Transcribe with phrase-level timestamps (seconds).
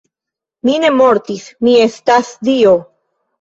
[0.69, 2.75] Mi ne mortis, mi estas dio.